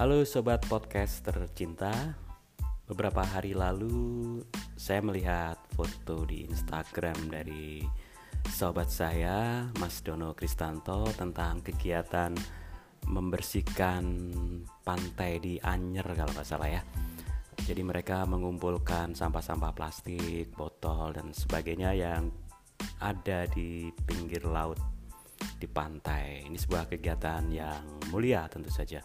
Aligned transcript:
Halo 0.00 0.24
sobat 0.24 0.64
podcast 0.64 1.20
tercinta. 1.28 1.92
Beberapa 2.88 3.20
hari 3.20 3.52
lalu 3.52 4.40
saya 4.72 5.04
melihat 5.04 5.60
foto 5.76 6.24
di 6.24 6.48
Instagram 6.48 7.28
dari 7.28 7.84
sobat 8.48 8.88
saya 8.88 9.68
Mas 9.76 10.00
Dono 10.00 10.32
Kristanto 10.32 11.04
tentang 11.12 11.60
kegiatan 11.60 12.32
membersihkan 13.12 14.32
pantai 14.80 15.36
di 15.36 15.60
Anyer 15.60 16.08
kalau 16.16 16.32
nggak 16.32 16.48
salah 16.48 16.80
ya. 16.80 16.82
Jadi 17.60 17.84
mereka 17.84 18.24
mengumpulkan 18.24 19.12
sampah-sampah 19.12 19.76
plastik, 19.76 20.48
botol 20.56 21.12
dan 21.12 21.36
sebagainya 21.36 21.92
yang 21.92 22.32
ada 23.04 23.44
di 23.52 23.92
pinggir 24.08 24.48
laut 24.48 24.80
di 25.60 25.68
pantai. 25.68 26.48
Ini 26.48 26.56
sebuah 26.56 26.88
kegiatan 26.88 27.52
yang 27.52 28.08
mulia 28.08 28.48
tentu 28.48 28.72
saja. 28.72 29.04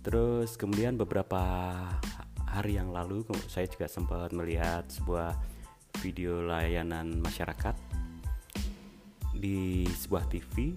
Terus 0.00 0.56
kemudian 0.56 0.96
beberapa 0.96 1.40
hari 2.48 2.80
yang 2.80 2.90
lalu 2.90 3.22
saya 3.46 3.68
juga 3.68 3.86
sempat 3.86 4.32
melihat 4.32 4.88
sebuah 4.88 5.36
video 6.00 6.40
layanan 6.42 7.20
masyarakat 7.20 7.76
di 9.36 9.86
sebuah 9.86 10.26
TV 10.26 10.74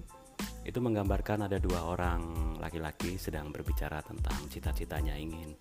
itu 0.63 0.79
menggambarkan 0.79 1.47
ada 1.47 1.59
dua 1.59 1.91
orang 1.91 2.55
laki-laki 2.59 3.19
sedang 3.19 3.51
berbicara 3.51 3.99
tentang 3.99 4.47
cita-citanya 4.47 5.19
ingin 5.19 5.51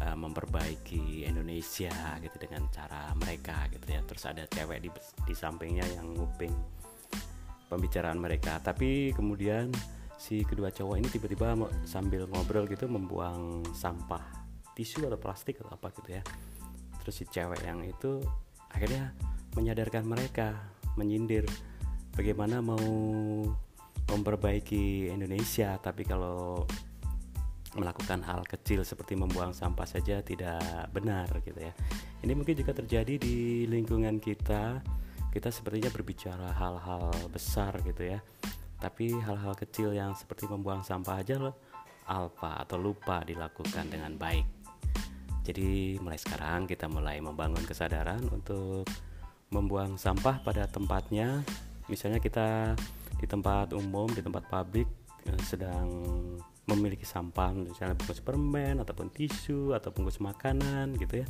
uh, 0.00 0.16
memperbaiki 0.16 1.28
Indonesia 1.28 1.92
gitu 2.20 2.36
dengan 2.40 2.64
cara 2.72 3.12
mereka 3.12 3.68
gitu 3.68 3.92
ya. 3.92 4.00
Terus 4.08 4.24
ada 4.24 4.44
cewek 4.48 4.88
di, 4.88 4.90
di 5.28 5.34
sampingnya 5.36 5.84
yang 5.92 6.16
nguping 6.16 6.54
pembicaraan 7.68 8.16
mereka. 8.16 8.56
Tapi 8.64 9.12
kemudian 9.12 9.68
si 10.22 10.46
kedua 10.46 10.70
cowok 10.70 11.02
ini 11.02 11.08
tiba-tiba 11.10 11.58
sambil 11.82 12.30
ngobrol 12.30 12.70
gitu 12.70 12.86
membuang 12.86 13.66
sampah 13.74 14.22
tisu 14.78 15.10
atau 15.10 15.18
plastik 15.18 15.58
atau 15.58 15.74
apa 15.74 15.90
gitu 15.98 16.14
ya. 16.14 16.22
Terus 17.02 17.14
si 17.18 17.24
cewek 17.26 17.66
yang 17.66 17.82
itu 17.82 18.22
akhirnya 18.70 19.10
menyadarkan 19.58 20.06
mereka 20.06 20.54
menyindir 20.94 21.42
bagaimana 22.14 22.62
mau 22.62 22.78
memperbaiki 24.06 25.10
Indonesia 25.10 25.74
tapi 25.82 26.06
kalau 26.06 26.70
melakukan 27.74 28.22
hal 28.22 28.46
kecil 28.46 28.86
seperti 28.86 29.18
membuang 29.18 29.50
sampah 29.50 29.90
saja 29.90 30.22
tidak 30.22 30.62
benar 30.94 31.26
gitu 31.42 31.58
ya. 31.58 31.74
Ini 32.22 32.30
mungkin 32.38 32.54
juga 32.54 32.70
terjadi 32.70 33.18
di 33.18 33.66
lingkungan 33.66 34.22
kita. 34.22 34.78
Kita 35.32 35.48
sepertinya 35.50 35.90
berbicara 35.90 36.54
hal-hal 36.54 37.10
besar 37.32 37.80
gitu 37.82 38.04
ya 38.06 38.22
tapi 38.82 39.14
hal-hal 39.14 39.54
kecil 39.54 39.94
yang 39.94 40.18
seperti 40.18 40.50
membuang 40.50 40.82
sampah 40.82 41.22
aja 41.22 41.38
loh 41.38 41.54
alpa 42.10 42.66
atau 42.66 42.82
lupa 42.82 43.22
dilakukan 43.22 43.86
dengan 43.86 44.18
baik. 44.18 44.42
Jadi 45.46 45.98
mulai 46.02 46.18
sekarang 46.18 46.66
kita 46.66 46.90
mulai 46.90 47.22
membangun 47.22 47.62
kesadaran 47.62 48.26
untuk 48.34 48.86
membuang 49.54 49.94
sampah 49.94 50.42
pada 50.42 50.66
tempatnya. 50.66 51.46
Misalnya 51.86 52.18
kita 52.18 52.74
di 53.22 53.26
tempat 53.30 53.70
umum 53.70 54.10
di 54.10 54.18
tempat 54.18 54.50
publik 54.50 54.90
eh, 55.30 55.42
sedang 55.46 55.86
memiliki 56.66 57.06
sampah 57.06 57.54
misalnya 57.54 57.98
bungkus 57.98 58.22
permen 58.22 58.82
ataupun 58.82 59.10
tisu 59.10 59.74
atau 59.74 59.90
bungkus 59.90 60.22
makanan 60.22 60.94
gitu 60.98 61.22
ya 61.22 61.26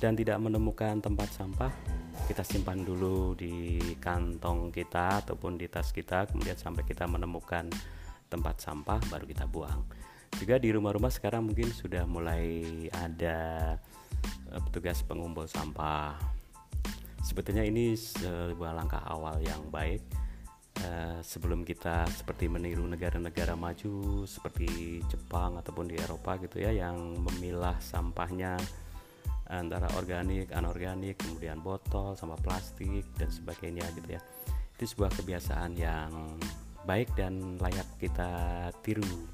dan 0.00 0.16
tidak 0.16 0.40
menemukan 0.40 0.98
tempat 0.98 1.28
sampah 1.30 1.70
kita 2.26 2.46
simpan 2.46 2.86
dulu 2.86 3.34
di 3.34 3.78
kantong 3.98 4.70
kita 4.70 5.24
ataupun 5.24 5.58
di 5.58 5.66
tas 5.66 5.90
kita 5.90 6.30
kemudian 6.30 6.54
sampai 6.54 6.86
kita 6.86 7.02
menemukan 7.06 7.66
tempat 8.30 8.62
sampah 8.62 9.02
baru 9.10 9.26
kita 9.26 9.50
buang. 9.50 9.82
Juga 10.38 10.62
di 10.62 10.70
rumah-rumah 10.70 11.10
sekarang 11.10 11.50
mungkin 11.50 11.74
sudah 11.74 12.06
mulai 12.06 12.86
ada 12.94 13.74
eh, 14.46 14.60
petugas 14.62 15.02
pengumpul 15.02 15.50
sampah. 15.50 16.14
Sebetulnya 17.20 17.66
ini 17.66 17.98
sebuah 17.98 18.72
langkah 18.78 19.02
awal 19.04 19.42
yang 19.44 19.68
baik 19.68 20.00
uh, 20.88 21.20
sebelum 21.20 21.68
kita 21.68 22.08
seperti 22.08 22.48
meniru 22.48 22.80
negara-negara 22.88 23.52
maju 23.52 24.24
seperti 24.24 24.98
Jepang 25.04 25.60
ataupun 25.60 25.92
di 25.92 26.00
Eropa 26.00 26.40
gitu 26.40 26.64
ya 26.64 26.72
yang 26.72 26.96
memilah 27.20 27.76
sampahnya 27.76 28.56
antara 29.50 29.90
organik, 29.98 30.54
anorganik, 30.54 31.18
kemudian 31.18 31.58
botol, 31.58 32.14
sama 32.14 32.38
plastik 32.38 33.02
dan 33.18 33.26
sebagainya 33.26 33.82
gitu 33.98 34.14
ya. 34.14 34.22
Itu 34.78 34.86
sebuah 34.86 35.10
kebiasaan 35.18 35.74
yang 35.74 36.38
baik 36.86 37.12
dan 37.18 37.58
layak 37.58 37.86
kita 37.98 38.30
tiru. 38.86 39.26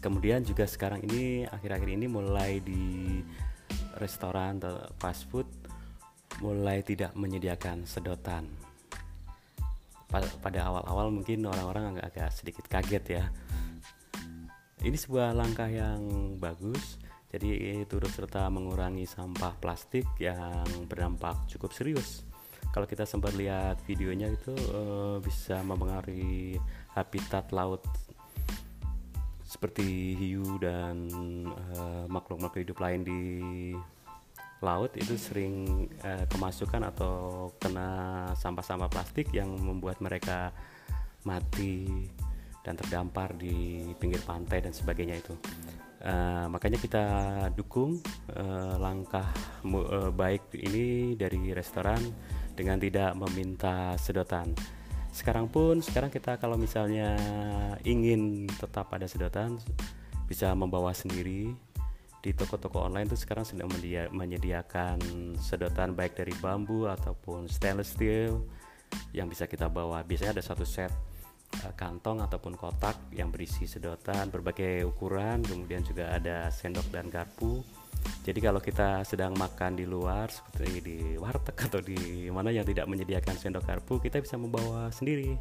Kemudian 0.00 0.42
juga 0.42 0.64
sekarang 0.64 1.04
ini 1.04 1.44
akhir-akhir 1.44 1.88
ini 1.92 2.06
mulai 2.08 2.58
di 2.64 3.20
restoran 4.00 4.56
atau 4.60 4.88
fast 4.96 5.28
food 5.28 5.46
mulai 6.40 6.80
tidak 6.80 7.12
menyediakan 7.12 7.84
sedotan. 7.84 8.48
Pada 10.40 10.60
awal-awal 10.64 11.12
mungkin 11.12 11.44
orang-orang 11.44 11.96
agak-agak 11.96 12.30
sedikit 12.32 12.64
kaget 12.70 13.04
ya. 13.20 13.24
Ini 14.80 14.94
sebuah 14.94 15.34
langkah 15.34 15.66
yang 15.66 16.00
bagus 16.38 17.00
jadi 17.36 17.84
turut 17.84 18.08
serta 18.08 18.48
mengurangi 18.48 19.04
sampah 19.04 19.52
plastik 19.60 20.08
yang 20.16 20.64
berdampak 20.88 21.36
cukup 21.52 21.76
serius. 21.76 22.24
Kalau 22.72 22.88
kita 22.88 23.04
sempat 23.04 23.36
lihat 23.36 23.80
videonya 23.84 24.32
itu 24.32 24.52
uh, 24.72 25.20
bisa 25.20 25.60
mempengaruhi 25.60 26.56
habitat 26.96 27.52
laut 27.52 27.84
seperti 29.46 30.16
hiu 30.16 30.56
dan 30.58 31.08
uh, 31.76 32.04
makhluk-makhluk 32.08 32.66
hidup 32.66 32.78
lain 32.82 33.00
di 33.06 33.22
laut 34.64 34.92
itu 34.96 35.14
sering 35.20 35.86
uh, 36.02 36.24
kemasukan 36.32 36.88
atau 36.88 37.14
kena 37.60 38.32
sampah-sampah 38.34 38.88
plastik 38.88 39.28
yang 39.36 39.52
membuat 39.52 40.00
mereka 40.00 40.52
mati 41.28 42.08
dan 42.64 42.74
terdampar 42.74 43.36
di 43.38 43.86
pinggir 44.00 44.20
pantai 44.26 44.64
dan 44.64 44.74
sebagainya 44.74 45.20
itu. 45.20 45.36
Uh, 45.96 46.44
makanya 46.52 46.76
kita 46.76 47.04
dukung 47.56 48.04
uh, 48.36 48.76
langkah 48.76 49.24
uh, 49.64 50.12
baik 50.12 50.52
ini 50.52 51.16
dari 51.16 51.40
restoran 51.56 51.98
dengan 52.52 52.76
tidak 52.76 53.16
meminta 53.16 53.96
sedotan. 53.96 54.52
Sekarang 55.08 55.48
pun 55.48 55.80
sekarang 55.80 56.12
kita 56.12 56.36
kalau 56.36 56.60
misalnya 56.60 57.16
ingin 57.88 58.44
tetap 58.60 58.92
ada 58.92 59.08
sedotan 59.08 59.56
bisa 60.28 60.52
membawa 60.52 60.92
sendiri 60.92 61.56
di 62.20 62.30
toko-toko 62.34 62.84
online 62.84 63.08
itu 63.08 63.16
sekarang 63.16 63.46
sedang 63.46 63.70
menyediakan 64.12 64.98
sedotan 65.40 65.96
baik 65.96 66.18
dari 66.18 66.34
bambu 66.42 66.90
ataupun 66.90 67.48
stainless 67.48 67.96
steel 67.96 68.44
yang 69.16 69.30
bisa 69.30 69.48
kita 69.48 69.70
bawa. 69.72 70.04
Biasanya 70.04 70.36
ada 70.36 70.44
satu 70.44 70.66
set 70.68 70.92
kantong 71.74 72.22
ataupun 72.22 72.54
kotak 72.54 72.96
yang 73.10 73.32
berisi 73.32 73.64
sedotan 73.64 74.28
berbagai 74.28 74.84
ukuran 74.86 75.42
kemudian 75.42 75.82
juga 75.82 76.14
ada 76.14 76.52
sendok 76.52 76.86
dan 76.92 77.08
garpu. 77.08 77.64
Jadi 78.22 78.38
kalau 78.38 78.62
kita 78.62 79.02
sedang 79.02 79.34
makan 79.34 79.78
di 79.78 79.86
luar 79.88 80.30
seperti 80.30 80.78
di 80.82 80.98
warteg 81.18 81.56
atau 81.58 81.80
di 81.82 82.28
mana 82.30 82.54
yang 82.54 82.66
tidak 82.66 82.86
menyediakan 82.86 83.34
sendok 83.34 83.66
garpu 83.66 83.98
kita 83.98 84.22
bisa 84.22 84.38
membawa 84.38 84.92
sendiri. 84.92 85.34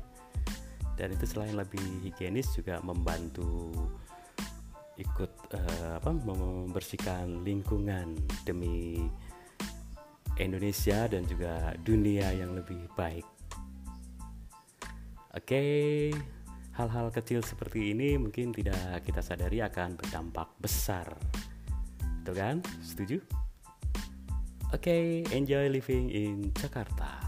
Dan 0.96 1.12
itu 1.12 1.28
selain 1.28 1.60
lebih 1.60 2.08
higienis 2.08 2.56
juga 2.56 2.80
membantu 2.80 3.76
ikut 4.96 5.32
uh, 5.52 6.00
apa 6.00 6.08
membersihkan 6.08 7.44
lingkungan 7.44 8.16
demi 8.48 9.04
Indonesia 10.40 11.08
dan 11.12 11.28
juga 11.28 11.76
dunia 11.84 12.32
yang 12.32 12.56
lebih 12.56 12.88
baik 12.96 13.34
Oke, 15.35 16.16
hal-hal 16.79 17.11
kecil 17.11 17.43
seperti 17.43 17.91
ini 17.91 18.16
mungkin 18.16 18.55
tidak 18.55 19.03
kita 19.03 19.20
sadari 19.20 19.59
akan 19.59 19.99
berdampak 19.99 20.47
besar. 20.64 21.11
Betul 22.23 22.35
kan? 22.40 22.58
Setuju? 22.79 23.20
Oke, 24.72 25.28
enjoy 25.35 25.67
living 25.67 26.08
in 26.08 26.55
Jakarta. 26.55 27.25